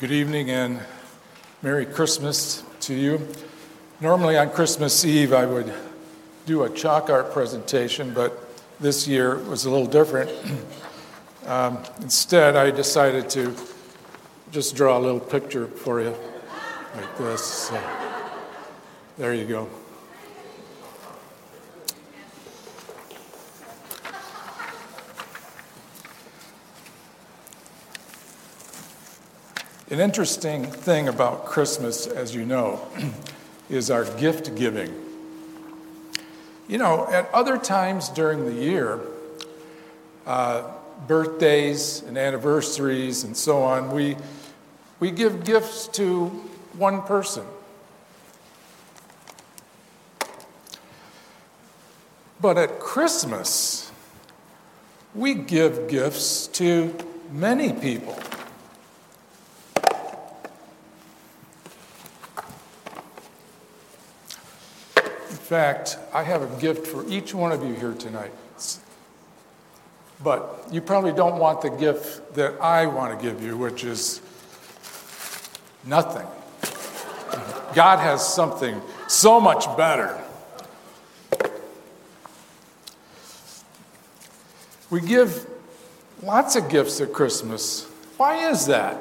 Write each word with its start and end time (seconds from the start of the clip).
Good 0.00 0.12
evening 0.12 0.48
and 0.50 0.78
Merry 1.60 1.84
Christmas 1.84 2.62
to 2.82 2.94
you. 2.94 3.26
Normally 4.00 4.38
on 4.38 4.48
Christmas 4.50 5.04
Eve, 5.04 5.32
I 5.32 5.44
would 5.44 5.74
do 6.46 6.62
a 6.62 6.70
chalk 6.70 7.10
art 7.10 7.32
presentation, 7.32 8.14
but 8.14 8.32
this 8.78 9.08
year 9.08 9.38
was 9.38 9.64
a 9.64 9.70
little 9.70 9.88
different. 9.88 10.30
Um, 11.46 11.78
instead, 12.02 12.56
I 12.56 12.70
decided 12.70 13.30
to 13.30 13.56
just 14.52 14.76
draw 14.76 14.98
a 14.98 15.00
little 15.00 15.18
picture 15.18 15.66
for 15.66 15.98
you 16.02 16.14
like 16.94 17.16
this. 17.16 17.42
So, 17.42 17.82
there 19.16 19.32
you 19.32 19.46
go. 19.46 19.66
An 29.90 30.00
interesting 30.00 30.66
thing 30.66 31.08
about 31.08 31.46
Christmas, 31.46 32.06
as 32.06 32.34
you 32.34 32.44
know, 32.44 32.86
is 33.70 33.90
our 33.90 34.04
gift 34.16 34.54
giving. 34.54 34.94
You 36.68 36.76
know, 36.76 37.08
at 37.10 37.32
other 37.32 37.56
times 37.56 38.10
during 38.10 38.44
the 38.44 38.52
year, 38.52 39.00
uh, 40.26 40.70
birthdays 41.06 42.02
and 42.02 42.18
anniversaries 42.18 43.24
and 43.24 43.34
so 43.34 43.62
on, 43.62 43.90
we, 43.90 44.16
we 45.00 45.10
give 45.10 45.44
gifts 45.44 45.88
to 45.88 46.26
one 46.76 47.00
person. 47.00 47.46
But 52.42 52.58
at 52.58 52.78
Christmas, 52.78 53.90
we 55.14 55.32
give 55.32 55.88
gifts 55.88 56.46
to 56.48 56.94
many 57.32 57.72
people. 57.72 58.18
Fact, 65.48 65.96
I 66.12 66.24
have 66.24 66.42
a 66.42 66.60
gift 66.60 66.86
for 66.86 67.08
each 67.08 67.32
one 67.32 67.52
of 67.52 67.64
you 67.64 67.72
here 67.72 67.94
tonight. 67.94 68.32
But 70.22 70.68
you 70.70 70.82
probably 70.82 71.12
don't 71.12 71.38
want 71.38 71.62
the 71.62 71.70
gift 71.70 72.34
that 72.34 72.60
I 72.60 72.84
want 72.84 73.18
to 73.18 73.24
give 73.24 73.42
you, 73.42 73.56
which 73.56 73.82
is 73.82 74.20
nothing. 75.86 76.26
God 77.74 77.98
has 77.98 78.26
something 78.26 78.78
so 79.06 79.40
much 79.40 79.64
better. 79.74 80.22
We 84.90 85.00
give 85.00 85.46
lots 86.22 86.56
of 86.56 86.68
gifts 86.68 87.00
at 87.00 87.14
Christmas. 87.14 87.84
Why 88.18 88.50
is 88.50 88.66
that? 88.66 88.98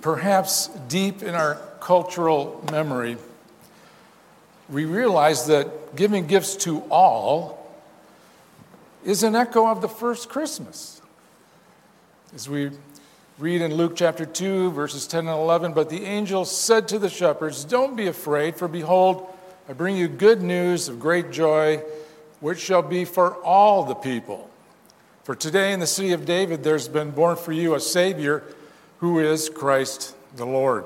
Perhaps 0.00 0.68
deep 0.88 1.22
in 1.22 1.34
our 1.34 1.60
cultural 1.80 2.64
memory, 2.72 3.18
we 4.68 4.84
realize 4.84 5.46
that 5.46 5.96
giving 5.96 6.26
gifts 6.26 6.56
to 6.56 6.80
all 6.90 7.72
is 9.04 9.22
an 9.22 9.36
echo 9.36 9.66
of 9.68 9.80
the 9.80 9.88
first 9.88 10.28
Christmas. 10.28 11.00
As 12.34 12.48
we 12.48 12.70
read 13.38 13.62
in 13.62 13.74
Luke 13.74 13.94
chapter 13.94 14.26
2, 14.26 14.72
verses 14.72 15.06
10 15.06 15.28
and 15.28 15.38
11, 15.38 15.72
but 15.72 15.88
the 15.88 16.04
angel 16.04 16.44
said 16.44 16.88
to 16.88 16.98
the 16.98 17.08
shepherds, 17.08 17.64
Don't 17.64 17.96
be 17.96 18.08
afraid, 18.08 18.56
for 18.56 18.66
behold, 18.66 19.32
I 19.68 19.72
bring 19.72 19.96
you 19.96 20.08
good 20.08 20.42
news 20.42 20.88
of 20.88 20.98
great 20.98 21.30
joy, 21.30 21.82
which 22.40 22.58
shall 22.58 22.82
be 22.82 23.04
for 23.04 23.36
all 23.44 23.84
the 23.84 23.94
people. 23.94 24.50
For 25.22 25.34
today 25.34 25.72
in 25.72 25.80
the 25.80 25.86
city 25.86 26.12
of 26.12 26.24
David 26.24 26.62
there's 26.62 26.88
been 26.88 27.10
born 27.10 27.36
for 27.36 27.52
you 27.52 27.74
a 27.74 27.80
Savior 27.80 28.44
who 28.98 29.18
is 29.18 29.48
Christ 29.48 30.14
the 30.36 30.46
Lord. 30.46 30.84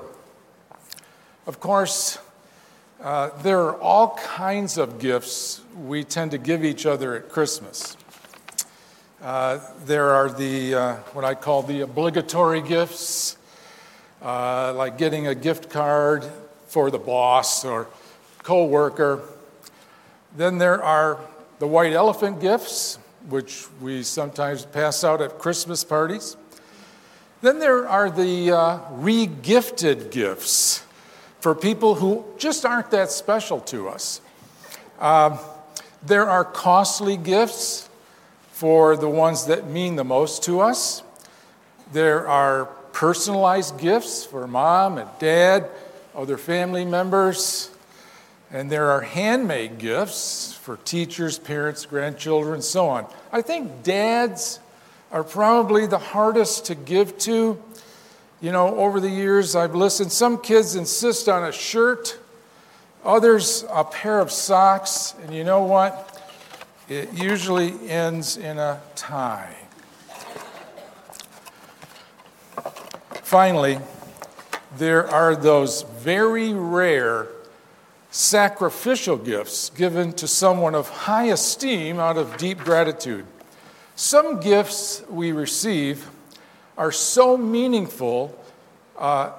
Of 1.47 1.61
course, 1.61 2.19
uh, 3.03 3.31
there 3.43 3.61
are 3.61 3.81
all 3.81 4.15
kinds 4.17 4.77
of 4.77 4.99
gifts 4.99 5.63
we 5.87 6.05
tend 6.05 6.33
to 6.33 6.39
give 6.39 6.65
each 6.65 6.85
other 6.85 7.15
at 7.15 7.31
Christmas. 7.31 7.97
Uh, 9.23 9.59
there 9.87 10.11
are 10.11 10.31
the 10.31 10.75
uh, 10.75 10.95
what 11.15 11.25
I 11.25 11.35
call 11.35 11.63
the 11.63 11.81
obligatory 11.81 12.61
gifts, 12.61 13.39
uh, 14.23 14.75
like 14.75 14.99
getting 14.99 15.27
a 15.27 15.35
gift 15.35 15.71
card 15.71 16.25
for 16.67 16.91
the 16.91 16.99
boss 16.99 17.65
or 17.65 17.89
co-worker. 18.43 19.21
Then 20.37 20.59
there 20.59 20.83
are 20.83 21.19
the 21.59 21.67
white 21.67 21.93
elephant 21.93 22.41
gifts, 22.41 22.99
which 23.29 23.67
we 23.81 24.03
sometimes 24.03 24.67
pass 24.67 25.05
out 25.05 25.23
at 25.23 25.39
Christmas 25.39 25.85
parties. 25.85 26.37
Then 27.41 27.59
there 27.59 27.89
are 27.89 28.11
the 28.11 28.53
uh, 28.53 28.79
re-gifted 28.93 30.11
gifts 30.11 30.85
for 31.41 31.55
people 31.55 31.95
who 31.97 32.25
just 32.39 32.65
aren't 32.65 32.91
that 32.91 33.11
special 33.11 33.61
to 33.61 33.89
us. 33.89 34.21
Uh, 34.99 35.39
there 36.03 36.29
are 36.29 36.45
costly 36.45 37.17
gifts 37.17 37.89
for 38.53 38.97
the 38.97 39.09
ones 39.09 39.47
that 39.47 39.67
mean 39.69 39.97
the 39.97 40.05
most 40.05 40.43
to 40.45 40.61
us. 40.61 41.03
There 41.93 42.29
are 42.29 42.67
personalized 42.93 43.79
gifts 43.79 44.25
for 44.25 44.47
mom 44.47 44.99
and 44.99 45.09
dad, 45.19 45.69
other 46.15 46.37
family 46.37 46.85
members. 46.85 47.71
And 48.53 48.71
there 48.71 48.91
are 48.91 49.01
handmade 49.01 49.79
gifts 49.79 50.53
for 50.53 50.77
teachers, 50.79 51.39
parents, 51.39 51.87
grandchildren, 51.87 52.63
so 52.63 52.89
on. 52.89 53.07
I 53.33 53.43
think 53.43 53.83
dads 53.83 54.59
are 55.13 55.25
probably 55.25 55.87
the 55.87 55.99
hardest 55.99 56.67
to 56.67 56.75
give 56.75 57.17
to 57.19 57.63
you 58.41 58.53
know, 58.53 58.77
over 58.77 59.01
the 59.01 59.11
years, 59.11 59.55
I've 59.55 59.75
listened. 59.75 60.13
Some 60.13 60.41
kids 60.41 60.75
insist 60.75 61.29
on 61.29 61.45
a 61.45 61.53
shirt, 61.53 62.19
others, 63.05 63.65
a 63.71 63.85
pair 63.85 64.19
of 64.19 64.33
socks, 64.33 65.15
and 65.23 65.35
you 65.35 65.45
know 65.45 65.63
what? 65.63 66.19
It 66.89 67.13
usually 67.13 67.89
ends 67.89 68.37
in 68.37 68.59
a 68.59 68.81
tie. 68.97 69.55
Finally, 73.23 73.79
there 74.77 75.07
are 75.07 75.37
those 75.37 75.83
very 75.83 76.53
rare 76.53 77.29
sacrificial 78.11 79.17
gifts 79.17 79.71
given 79.71 80.13
to 80.15 80.27
someone 80.27 80.75
of 80.75 80.89
high 80.89 81.27
esteem 81.27 82.01
out 82.01 82.17
of 82.17 82.37
deep 82.39 82.59
gratitude. 82.59 83.25
Some 83.95 84.41
gifts 84.41 85.03
we 85.09 85.31
receive 85.31 86.09
are 86.81 86.91
so 86.91 87.37
meaningful, 87.37 88.35
uh, 88.99 89.33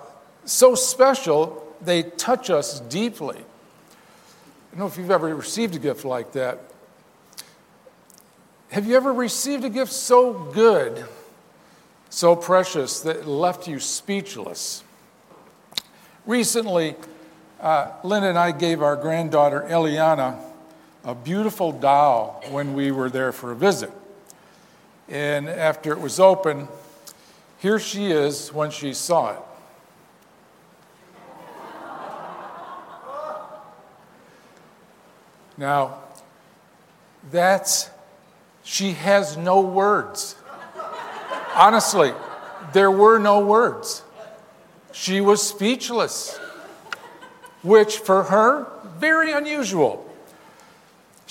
so 0.46 0.76
special, 0.76 1.76
they 1.82 2.04
touch 2.04 2.52
us 2.52 2.82
deeply. 2.82 3.38
I 3.38 4.70
don't 4.70 4.82
know 4.82 4.86
if 4.86 4.96
you've 4.96 5.10
ever 5.10 5.36
received 5.36 5.74
a 5.74 5.80
gift 5.80 6.06
like 6.06 6.34
that. 6.34 6.60
Have 8.70 8.86
you 8.86 8.96
ever 8.96 9.12
received 9.12 9.66
a 9.66 9.72
gift 9.72 9.92
so 9.92 10.34
good, 10.54 11.04
so 12.12 12.36
precious, 12.36 13.00
that 13.00 13.16
it 13.16 13.26
left 13.26 13.68
you 13.68 13.80
speechless? 13.80 14.84
Recently, 16.28 16.96
uh, 17.60 17.90
Lynn 18.04 18.24
and 18.24 18.38
I 18.38 18.52
gave 18.52 18.84
our 18.84 18.96
granddaughter 18.96 19.66
Eliana 19.68 20.38
a 21.04 21.16
beautiful 21.16 21.72
doll 21.72 22.44
when 22.52 22.76
we 22.76 22.92
were 22.92 23.10
there 23.10 23.32
for 23.32 23.52
a 23.52 23.56
visit. 23.56 23.90
And 25.10 25.50
after 25.50 25.92
it 25.92 26.00
was 26.00 26.20
open, 26.20 26.68
here 27.62 27.78
she 27.78 28.08
is 28.08 28.52
when 28.52 28.72
she 28.72 28.92
saw 28.94 29.34
it. 29.34 29.40
Now, 35.58 36.00
that's, 37.30 37.92
she 38.64 38.94
has 38.94 39.38
no 39.38 39.62
words. 39.62 40.36
Honestly, 41.56 42.14
there 42.74 42.90
were 42.90 43.20
no 43.20 43.46
words. 43.46 44.02
She 44.92 45.22
was 45.22 45.48
speechless, 45.48 46.40
which 47.62 48.00
for 48.00 48.24
her, 48.24 48.66
very 48.98 49.34
unusual. 49.34 50.11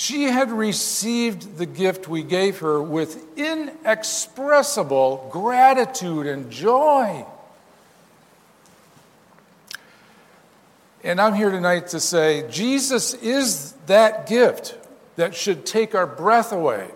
She 0.01 0.23
had 0.23 0.51
received 0.51 1.59
the 1.59 1.67
gift 1.67 2.09
we 2.09 2.23
gave 2.23 2.61
her 2.61 2.83
with 2.83 3.23
inexpressible 3.37 5.29
gratitude 5.31 6.27
and 6.27 6.51
joy. 6.51 7.27
And 11.05 11.21
I'm 11.21 11.35
here 11.35 11.51
tonight 11.51 11.89
to 11.89 12.01
say 12.01 12.49
Jesus 12.51 13.13
is 13.13 13.73
that 13.89 14.27
gift 14.27 14.79
that 15.17 15.35
should 15.35 15.67
take 15.67 15.95
our 15.95 16.07
breath 16.07 16.51
away. 16.51 16.89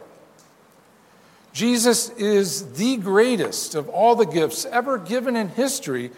Jesus 1.53 2.09
is 2.09 2.73
the 2.73 2.97
greatest 2.97 3.75
of 3.75 3.91
all 3.91 4.17
the 4.17 4.25
gifts 4.25 4.65
ever 4.65 4.97
given 4.97 5.37
in 5.37 5.49
history. 5.49 6.11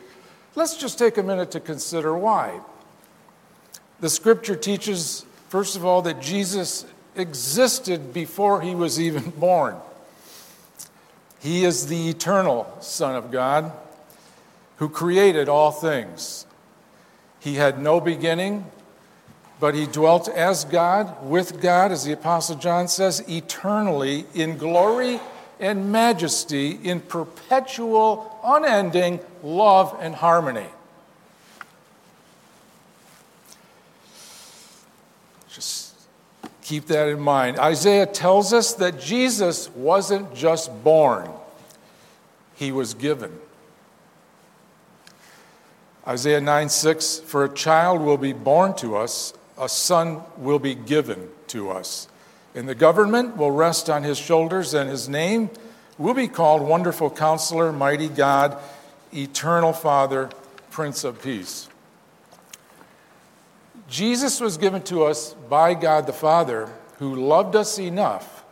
Let's 0.54 0.76
just 0.76 1.00
take 1.00 1.18
a 1.18 1.24
minute 1.24 1.50
to 1.50 1.58
consider 1.58 2.16
why. 2.16 2.60
The 3.98 4.08
scripture 4.08 4.54
teaches 4.54 5.25
First 5.48 5.76
of 5.76 5.84
all, 5.84 6.02
that 6.02 6.20
Jesus 6.20 6.84
existed 7.14 8.12
before 8.12 8.60
he 8.60 8.74
was 8.74 9.00
even 9.00 9.30
born. 9.38 9.76
He 11.40 11.64
is 11.64 11.86
the 11.86 12.08
eternal 12.08 12.76
Son 12.80 13.14
of 13.16 13.30
God. 13.30 13.72
who 14.76 14.88
created 14.88 15.48
all 15.48 15.70
things. 15.72 16.46
He 17.40 17.54
had 17.54 17.80
no 17.80 18.00
beginning, 18.00 18.66
but 19.58 19.74
he 19.74 19.86
dwelt 19.86 20.28
as 20.28 20.64
God, 20.64 21.24
with 21.24 21.60
God, 21.60 21.92
as 21.92 22.04
the 22.04 22.12
Apostle 22.12 22.56
John 22.56 22.88
says, 22.88 23.24
eternally 23.28 24.26
in 24.34 24.58
glory 24.58 25.20
and 25.58 25.90
majesty, 25.90 26.72
in 26.72 27.00
perpetual, 27.00 28.38
unending 28.44 29.20
love 29.42 29.96
and 30.00 30.14
harmony. 30.14 30.66
Just 35.56 35.94
keep 36.60 36.84
that 36.88 37.08
in 37.08 37.18
mind. 37.18 37.58
Isaiah 37.58 38.04
tells 38.04 38.52
us 38.52 38.74
that 38.74 39.00
Jesus 39.00 39.70
wasn't 39.70 40.34
just 40.34 40.70
born, 40.84 41.30
he 42.56 42.72
was 42.72 42.92
given. 42.92 43.32
Isaiah 46.06 46.42
9 46.42 46.68
6 46.68 47.20
For 47.20 47.44
a 47.44 47.48
child 47.48 48.02
will 48.02 48.18
be 48.18 48.34
born 48.34 48.74
to 48.74 48.96
us, 48.96 49.32
a 49.58 49.66
son 49.66 50.20
will 50.36 50.58
be 50.58 50.74
given 50.74 51.30
to 51.46 51.70
us. 51.70 52.06
And 52.54 52.68
the 52.68 52.74
government 52.74 53.38
will 53.38 53.50
rest 53.50 53.88
on 53.88 54.02
his 54.02 54.18
shoulders, 54.18 54.74
and 54.74 54.90
his 54.90 55.08
name 55.08 55.48
will 55.96 56.12
be 56.12 56.28
called 56.28 56.60
Wonderful 56.60 57.08
Counselor, 57.08 57.72
Mighty 57.72 58.10
God, 58.10 58.58
Eternal 59.14 59.72
Father, 59.72 60.28
Prince 60.70 61.02
of 61.02 61.22
Peace. 61.22 61.70
Jesus 63.88 64.40
was 64.40 64.56
given 64.56 64.82
to 64.82 65.04
us 65.04 65.34
by 65.48 65.74
God 65.74 66.06
the 66.06 66.12
Father, 66.12 66.68
who 66.98 67.14
loved 67.14 67.54
us 67.54 67.78
enough 67.78 68.44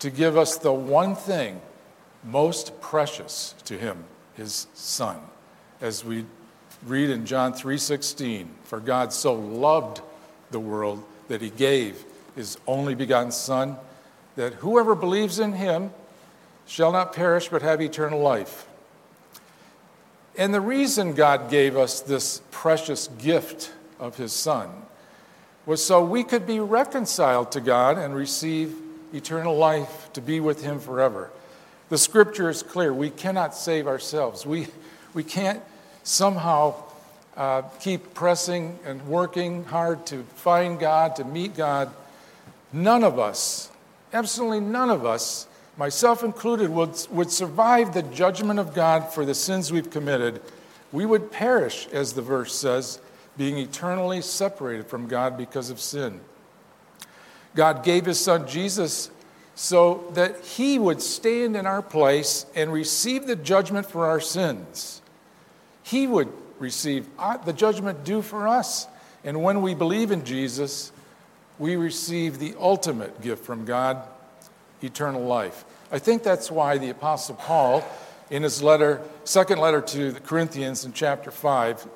to 0.00 0.10
give 0.10 0.36
us 0.36 0.58
the 0.58 0.72
one 0.72 1.14
thing 1.14 1.60
most 2.24 2.80
precious 2.80 3.54
to 3.64 3.78
him, 3.78 4.04
his 4.34 4.66
Son, 4.74 5.18
as 5.80 6.04
we 6.04 6.26
read 6.84 7.10
in 7.10 7.24
John 7.24 7.52
3:16, 7.54 8.48
for 8.64 8.80
God 8.80 9.12
so 9.12 9.32
loved 9.32 10.00
the 10.50 10.60
world 10.60 11.02
that 11.28 11.40
he 11.40 11.50
gave 11.50 12.04
his 12.34 12.58
only 12.66 12.94
begotten 12.94 13.32
son 13.32 13.76
that 14.36 14.54
whoever 14.54 14.94
believes 14.94 15.38
in 15.38 15.52
him 15.52 15.92
shall 16.66 16.92
not 16.92 17.12
perish 17.12 17.48
but 17.48 17.62
have 17.62 17.80
eternal 17.80 18.20
life. 18.20 18.66
And 20.36 20.54
the 20.54 20.60
reason 20.60 21.12
God 21.12 21.50
gave 21.50 21.76
us 21.76 22.00
this 22.00 22.40
precious 22.50 23.08
gift 23.18 23.70
of 24.02 24.16
his 24.16 24.32
son 24.32 24.68
was 25.64 25.82
so 25.82 26.04
we 26.04 26.24
could 26.24 26.46
be 26.46 26.58
reconciled 26.58 27.52
to 27.52 27.60
God 27.60 27.96
and 27.96 28.14
receive 28.14 28.74
eternal 29.14 29.56
life 29.56 30.12
to 30.12 30.20
be 30.20 30.40
with 30.40 30.62
him 30.62 30.80
forever. 30.80 31.30
The 31.88 31.98
scripture 31.98 32.50
is 32.50 32.62
clear. 32.62 32.92
We 32.92 33.10
cannot 33.10 33.54
save 33.54 33.86
ourselves. 33.86 34.44
We, 34.44 34.66
we 35.14 35.22
can't 35.22 35.62
somehow 36.02 36.74
uh, 37.36 37.62
keep 37.80 38.12
pressing 38.12 38.78
and 38.84 39.06
working 39.06 39.64
hard 39.64 40.04
to 40.06 40.24
find 40.34 40.80
God, 40.80 41.16
to 41.16 41.24
meet 41.24 41.54
God. 41.54 41.92
None 42.72 43.04
of 43.04 43.18
us, 43.20 43.70
absolutely 44.12 44.60
none 44.60 44.90
of 44.90 45.06
us, 45.06 45.46
myself 45.76 46.24
included, 46.24 46.70
would, 46.70 47.06
would 47.10 47.30
survive 47.30 47.94
the 47.94 48.02
judgment 48.02 48.58
of 48.58 48.74
God 48.74 49.12
for 49.12 49.24
the 49.24 49.34
sins 49.34 49.70
we've 49.70 49.90
committed. 49.90 50.42
We 50.90 51.06
would 51.06 51.30
perish, 51.30 51.86
as 51.92 52.14
the 52.14 52.22
verse 52.22 52.54
says, 52.54 52.98
being 53.36 53.58
eternally 53.58 54.20
separated 54.20 54.86
from 54.86 55.08
God 55.08 55.36
because 55.36 55.70
of 55.70 55.80
sin. 55.80 56.20
God 57.54 57.84
gave 57.84 58.06
his 58.06 58.20
son 58.20 58.46
Jesus 58.46 59.10
so 59.54 60.10
that 60.14 60.40
he 60.40 60.78
would 60.78 61.02
stand 61.02 61.56
in 61.56 61.66
our 61.66 61.82
place 61.82 62.46
and 62.54 62.72
receive 62.72 63.26
the 63.26 63.36
judgment 63.36 63.86
for 63.86 64.06
our 64.06 64.20
sins 64.20 65.02
he 65.82 66.06
would 66.06 66.32
receive 66.58 67.06
uh, 67.18 67.36
the 67.38 67.52
judgment 67.52 68.04
due 68.04 68.22
for 68.22 68.48
us. 68.48 68.86
And 69.24 69.42
when 69.42 69.62
we 69.62 69.74
believe 69.74 70.10
in 70.10 70.24
Jesus, 70.24 70.92
we 71.58 71.76
receive 71.76 72.38
the 72.38 72.54
ultimate 72.58 73.20
gift 73.20 73.44
from 73.44 73.64
God 73.64 74.02
eternal 74.82 75.22
life. 75.22 75.64
I 75.90 75.98
think 75.98 76.22
that's 76.22 76.50
why 76.50 76.78
the 76.78 76.90
Apostle 76.90 77.36
Paul, 77.36 77.84
in 78.30 78.42
his 78.42 78.62
letter, 78.62 79.02
second 79.24 79.58
letter 79.58 79.80
to 79.80 80.12
the 80.12 80.20
Corinthians 80.20 80.84
in 80.84 80.92
chapter 80.92 81.30
5, 81.30 81.86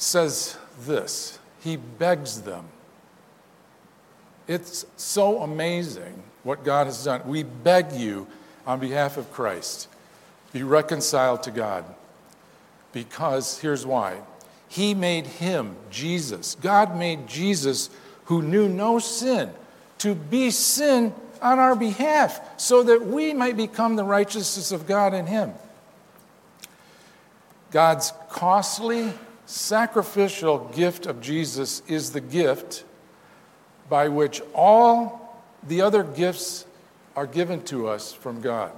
says 0.00 0.56
this. 0.80 1.38
He 1.60 1.76
begs 1.76 2.42
them. 2.42 2.64
It's 4.48 4.86
so 4.96 5.42
amazing 5.42 6.22
what 6.42 6.64
God 6.64 6.86
has 6.86 7.04
done. 7.04 7.22
We 7.26 7.42
beg 7.42 7.92
you 7.92 8.26
on 8.66 8.80
behalf 8.80 9.16
of 9.16 9.32
Christ 9.32 9.88
be 10.52 10.62
reconciled 10.62 11.42
to 11.44 11.50
God. 11.50 11.84
Because 12.92 13.58
here's 13.58 13.86
why 13.86 14.20
He 14.68 14.94
made 14.94 15.26
him, 15.26 15.76
Jesus, 15.90 16.56
God 16.60 16.96
made 16.96 17.28
Jesus, 17.28 17.90
who 18.24 18.42
knew 18.42 18.68
no 18.68 18.98
sin, 18.98 19.50
to 19.98 20.14
be 20.14 20.50
sin 20.50 21.14
on 21.40 21.58
our 21.58 21.76
behalf, 21.76 22.40
so 22.60 22.82
that 22.82 23.06
we 23.06 23.32
might 23.32 23.56
become 23.56 23.96
the 23.96 24.04
righteousness 24.04 24.72
of 24.72 24.86
God 24.86 25.14
in 25.14 25.26
him. 25.26 25.52
God's 27.70 28.12
costly, 28.28 29.12
sacrificial 29.50 30.58
gift 30.76 31.06
of 31.06 31.20
Jesus 31.20 31.82
is 31.88 32.12
the 32.12 32.20
gift 32.20 32.84
by 33.88 34.06
which 34.06 34.40
all 34.54 35.42
the 35.66 35.82
other 35.82 36.04
gifts 36.04 36.64
are 37.16 37.26
given 37.26 37.60
to 37.64 37.88
us 37.88 38.12
from 38.12 38.40
God. 38.40 38.70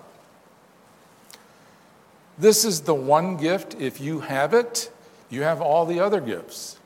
This 2.39 2.65
is 2.65 2.81
the 2.81 2.95
one 2.95 3.37
gift. 3.37 3.77
If 3.79 4.01
you 4.01 4.21
have 4.21 4.55
it, 4.55 4.91
you 5.29 5.43
have 5.43 5.61
all 5.61 5.85
the 5.85 6.01
other 6.01 6.21
gifts. 6.21 6.79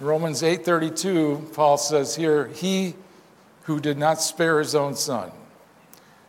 Romans 0.00 0.42
8:32, 0.42 1.50
Paul 1.52 1.76
says 1.76 2.16
here, 2.16 2.46
"He 2.46 2.96
who 3.64 3.78
did 3.78 3.98
not 3.98 4.22
spare 4.22 4.58
his 4.58 4.74
own 4.74 4.94
son, 4.94 5.32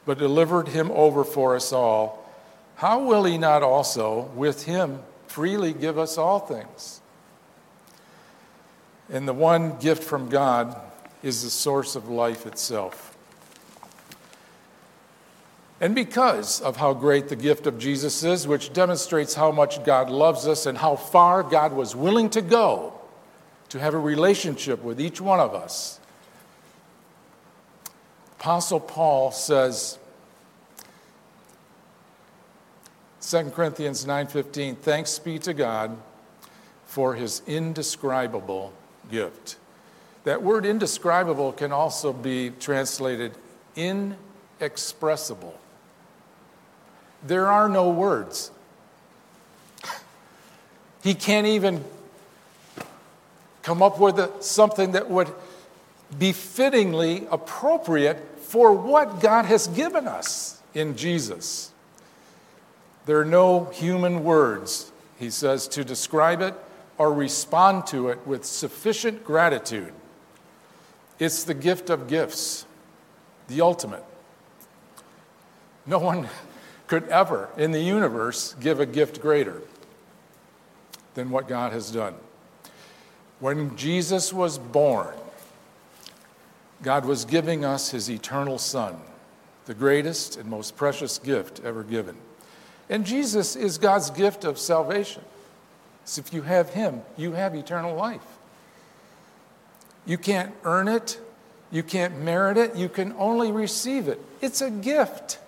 but 0.05 0.17
delivered 0.17 0.67
him 0.67 0.91
over 0.91 1.23
for 1.23 1.55
us 1.55 1.71
all, 1.71 2.25
how 2.75 2.99
will 2.99 3.23
he 3.23 3.37
not 3.37 3.63
also 3.63 4.29
with 4.35 4.63
him 4.63 5.03
freely 5.27 5.73
give 5.73 5.97
us 5.97 6.17
all 6.17 6.39
things?" 6.39 7.01
And 9.11 9.27
the 9.27 9.33
one 9.33 9.77
gift 9.77 10.03
from 10.03 10.29
God 10.29 10.79
is 11.23 11.43
the 11.43 11.49
source 11.49 11.95
of 11.95 12.09
life 12.09 12.45
itself. 12.45 13.15
And 15.79 15.93
because 15.93 16.59
of 16.59 16.77
how 16.77 16.93
great 16.93 17.29
the 17.29 17.35
gift 17.35 17.67
of 17.67 17.77
Jesus 17.77 18.23
is, 18.23 18.47
which 18.47 18.73
demonstrates 18.73 19.35
how 19.35 19.51
much 19.51 19.83
God 19.83 20.09
loves 20.09 20.47
us 20.47 20.65
and 20.65 20.79
how 20.79 20.95
far 20.95 21.43
God 21.43 21.71
was 21.71 21.95
willing 21.95 22.29
to 22.31 22.41
go 22.41 22.93
to 23.69 23.79
have 23.79 23.93
a 23.93 23.99
relationship 23.99 24.81
with 24.81 24.99
each 24.99 25.21
one 25.21 25.39
of 25.39 25.53
us, 25.53 25.99
Apostle 28.39 28.79
Paul 28.79 29.31
says, 29.31 29.99
2 33.27 33.51
Corinthians 33.51 34.05
9:15 34.05 34.77
Thanks 34.77 35.19
be 35.19 35.37
to 35.39 35.53
God 35.53 35.97
for 36.85 37.15
his 37.15 37.41
indescribable 37.45 38.71
gift. 39.11 39.57
That 40.23 40.41
word 40.41 40.65
indescribable 40.65 41.51
can 41.51 41.73
also 41.73 42.13
be 42.13 42.51
translated 42.51 43.33
inexpressible. 43.75 45.59
There 47.21 47.47
are 47.47 47.67
no 47.67 47.89
words. 47.89 48.49
He 51.03 51.13
can't 51.13 51.47
even 51.47 51.83
come 53.61 53.81
up 53.81 53.99
with 53.99 54.41
something 54.41 54.93
that 54.93 55.09
would 55.09 55.27
be 56.17 56.31
fittingly 56.31 57.27
appropriate 57.29 58.39
for 58.39 58.71
what 58.71 59.19
God 59.19 59.43
has 59.45 59.67
given 59.67 60.07
us 60.07 60.61
in 60.73 60.95
Jesus. 60.95 61.73
There 63.07 63.21
are 63.21 63.25
no 63.25 63.63
human 63.65 64.25
words, 64.25 64.91
he 65.17 65.29
says, 65.29 65.69
to 65.69 65.85
describe 65.85 66.41
it 66.41 66.53
or 66.97 67.13
respond 67.13 67.87
to 67.87 68.09
it 68.09 68.27
with 68.27 68.43
sufficient 68.43 69.23
gratitude. 69.23 69.93
It's 71.17 71.45
the 71.45 71.53
gift 71.53 71.89
of 71.89 72.09
gifts, 72.09 72.65
the 73.47 73.61
ultimate. 73.61 74.03
No 75.85 75.99
one 75.99 76.27
could 76.87 77.07
ever 77.07 77.49
in 77.55 77.71
the 77.71 77.79
universe 77.79 78.55
give 78.59 78.81
a 78.81 78.85
gift 78.85 79.21
greater 79.21 79.61
than 81.13 81.29
what 81.29 81.47
God 81.47 81.71
has 81.71 81.89
done. 81.89 82.13
When 83.39 83.77
Jesus 83.77 84.33
was 84.33 84.57
born, 84.57 85.15
God 86.83 87.05
was 87.05 87.23
giving 87.23 87.63
us 87.63 87.91
his 87.91 88.09
eternal 88.09 88.57
Son, 88.57 88.99
the 89.65 89.73
greatest 89.73 90.35
and 90.35 90.49
most 90.49 90.75
precious 90.75 91.17
gift 91.19 91.61
ever 91.63 91.83
given. 91.83 92.17
And 92.89 93.05
Jesus 93.05 93.55
is 93.55 93.77
God's 93.77 94.09
gift 94.09 94.43
of 94.43 94.57
salvation. 94.57 95.23
So 96.05 96.21
if 96.21 96.33
you 96.33 96.41
have 96.43 96.69
him, 96.69 97.01
you 97.17 97.33
have 97.33 97.53
eternal 97.53 97.95
life. 97.95 98.21
You 100.05 100.17
can't 100.17 100.53
earn 100.63 100.87
it, 100.87 101.19
you 101.69 101.83
can't 101.83 102.21
merit 102.21 102.57
it, 102.57 102.75
you 102.75 102.87
can 102.87 103.13
only 103.17 103.51
receive 103.51 104.07
it. 104.07 104.21
It's 104.41 104.61
a 104.61 104.71
gift. 104.71 105.39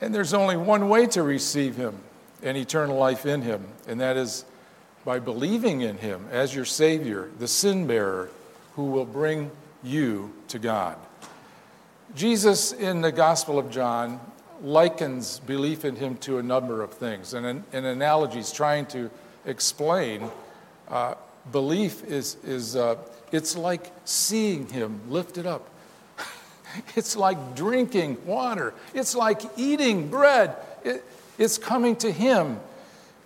And 0.00 0.14
there's 0.14 0.32
only 0.32 0.56
one 0.56 0.88
way 0.88 1.06
to 1.08 1.22
receive 1.22 1.76
Him 1.76 1.98
and 2.42 2.56
eternal 2.56 2.96
life 2.96 3.26
in 3.26 3.42
Him, 3.42 3.66
and 3.86 4.00
that 4.00 4.16
is 4.16 4.44
by 5.04 5.18
believing 5.18 5.82
in 5.82 5.98
Him 5.98 6.26
as 6.30 6.54
your 6.54 6.64
Savior, 6.64 7.30
the 7.38 7.48
sin 7.48 7.86
bearer 7.86 8.30
who 8.76 8.84
will 8.84 9.04
bring 9.04 9.50
you 9.82 10.32
to 10.48 10.58
God. 10.58 10.96
Jesus 12.14 12.72
in 12.72 13.02
the 13.02 13.12
Gospel 13.12 13.58
of 13.58 13.70
John 13.70 14.20
likens 14.62 15.40
belief 15.40 15.84
in 15.84 15.96
Him 15.96 16.16
to 16.18 16.38
a 16.38 16.42
number 16.42 16.82
of 16.82 16.92
things, 16.92 17.34
and 17.34 17.46
in, 17.46 17.64
in 17.72 17.84
analogies 17.84 18.52
trying 18.52 18.86
to 18.86 19.10
explain 19.46 20.30
uh, 20.88 21.14
belief 21.52 22.04
is, 22.04 22.36
is 22.44 22.76
uh, 22.76 22.96
it's 23.32 23.56
like 23.56 23.90
seeing 24.04 24.68
Him 24.68 25.00
lifted 25.08 25.46
up. 25.46 25.68
it's 26.96 27.16
like 27.16 27.54
drinking 27.54 28.18
water. 28.26 28.74
It's 28.94 29.14
like 29.14 29.42
eating 29.56 30.08
bread. 30.08 30.56
It, 30.84 31.04
it's 31.38 31.58
coming 31.58 31.96
to 31.96 32.12
Him, 32.12 32.60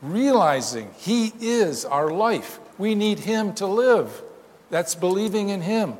realizing 0.02 0.90
He 0.98 1.32
is 1.40 1.84
our 1.84 2.10
life. 2.10 2.60
We 2.78 2.94
need 2.94 3.20
Him 3.20 3.54
to 3.54 3.66
live. 3.66 4.22
That's 4.70 4.94
believing 4.94 5.48
in 5.48 5.62
Him. 5.62 5.94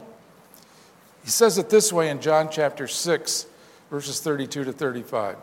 He 1.24 1.30
says 1.30 1.56
it 1.58 1.70
this 1.70 1.92
way 1.92 2.10
in 2.10 2.20
John 2.20 2.48
chapter 2.50 2.86
6, 2.86 3.46
verses 3.94 4.18
32 4.18 4.64
to 4.64 4.72
35. 4.72 5.36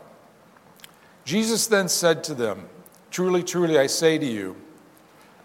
Jesus 1.24 1.66
then 1.68 1.88
said 1.88 2.22
to 2.24 2.34
them, 2.34 2.68
Truly, 3.10 3.42
truly, 3.42 3.78
I 3.78 3.86
say 3.86 4.18
to 4.18 4.26
you, 4.26 4.56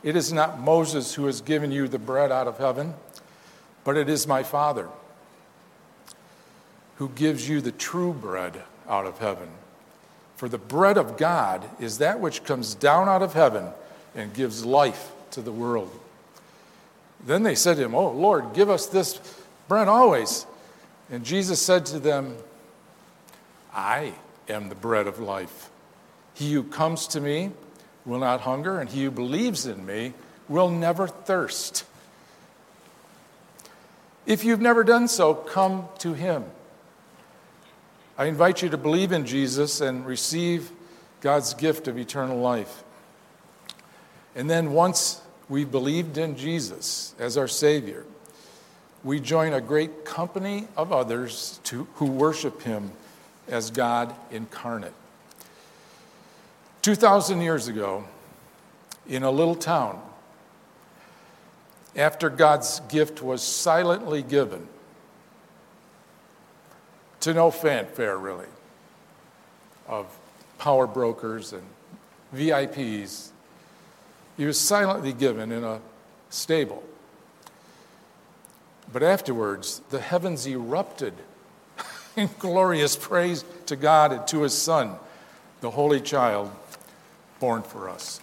it 0.03 0.17
is 0.17 0.33
not 0.33 0.59
Moses 0.59 1.13
who 1.13 1.25
has 1.27 1.39
given 1.39 1.71
you 1.71 1.87
the 1.87 1.99
bread 1.99 2.33
out 2.33 2.47
of 2.47 2.57
heaven, 2.57 2.95
but 3.85 3.95
it 3.95 4.09
is 4.09 4.27
my 4.27 4.43
Father 4.43 4.89
who 6.97 7.07
gives 7.07 7.47
you 7.47 7.61
the 7.61 7.71
true 7.71 8.11
bread 8.11 8.61
out 8.89 9.05
of 9.05 9.19
heaven. 9.19 9.47
For 10.35 10.49
the 10.49 10.57
bread 10.57 10.97
of 10.97 11.15
God 11.15 11.63
is 11.79 11.99
that 11.99 12.19
which 12.19 12.43
comes 12.43 12.75
down 12.75 13.07
out 13.07 13.21
of 13.21 13.31
heaven 13.31 13.69
and 14.15 14.33
gives 14.33 14.65
life 14.65 15.13
to 15.31 15.41
the 15.41 15.53
world. 15.53 15.97
Then 17.25 17.43
they 17.43 17.55
said 17.55 17.77
to 17.77 17.85
him, 17.85 17.95
Oh, 17.95 18.11
Lord, 18.11 18.51
give 18.53 18.69
us 18.69 18.85
this 18.85 19.21
bread 19.69 19.87
always. 19.87 20.45
And 21.09 21.23
Jesus 21.23 21.61
said 21.61 21.85
to 21.85 21.99
them, 21.99 22.35
I 23.77 24.15
am 24.49 24.69
the 24.69 24.75
bread 24.75 25.05
of 25.05 25.19
life. 25.19 25.69
He 26.33 26.51
who 26.53 26.63
comes 26.63 27.05
to 27.09 27.21
me 27.21 27.51
will 28.05 28.19
not 28.19 28.41
hunger, 28.41 28.79
and 28.79 28.89
he 28.89 29.03
who 29.03 29.11
believes 29.11 29.67
in 29.67 29.85
me 29.85 30.13
will 30.49 30.71
never 30.71 31.07
thirst. 31.07 31.85
If 34.25 34.43
you've 34.43 34.61
never 34.61 34.83
done 34.83 35.07
so, 35.07 35.35
come 35.35 35.87
to 35.99 36.13
him. 36.13 36.43
I 38.17 38.25
invite 38.25 38.63
you 38.63 38.69
to 38.69 38.77
believe 38.77 39.11
in 39.11 39.27
Jesus 39.27 39.79
and 39.79 40.05
receive 40.05 40.71
God's 41.21 41.53
gift 41.53 41.87
of 41.87 41.99
eternal 41.99 42.39
life. 42.39 42.83
And 44.35 44.49
then, 44.49 44.71
once 44.73 45.21
we've 45.49 45.71
believed 45.71 46.17
in 46.17 46.35
Jesus 46.35 47.13
as 47.19 47.37
our 47.37 47.47
Savior, 47.47 48.05
we 49.03 49.19
join 49.19 49.53
a 49.53 49.61
great 49.61 50.03
company 50.03 50.67
of 50.75 50.91
others 50.91 51.59
to, 51.65 51.87
who 51.95 52.05
worship 52.05 52.63
Him 52.63 52.91
as 53.47 53.71
God 53.71 54.13
incarnate. 54.31 54.93
2,000 56.81 57.41
years 57.41 57.67
ago, 57.67 58.05
in 59.07 59.23
a 59.23 59.31
little 59.31 59.55
town, 59.55 60.01
after 61.95 62.29
God's 62.29 62.79
gift 62.89 63.21
was 63.21 63.41
silently 63.41 64.21
given, 64.21 64.67
to 67.21 67.33
no 67.33 67.51
fanfare 67.51 68.17
really, 68.17 68.45
of 69.87 70.05
power 70.57 70.87
brokers 70.87 71.53
and 71.53 71.63
VIPs, 72.33 73.31
he 74.37 74.45
was 74.45 74.59
silently 74.59 75.13
given 75.13 75.51
in 75.51 75.63
a 75.63 75.79
stable. 76.29 76.83
But 78.93 79.03
afterwards, 79.03 79.81
the 79.89 79.99
heavens 79.99 80.45
erupted 80.47 81.13
in 82.17 82.29
glorious 82.39 82.97
praise 82.97 83.45
to 83.67 83.77
God 83.77 84.11
and 84.11 84.27
to 84.27 84.41
his 84.41 84.53
Son, 84.53 84.95
the 85.61 85.71
Holy 85.71 86.01
Child 86.01 86.51
born 87.39 87.61
for 87.61 87.87
us. 87.87 88.19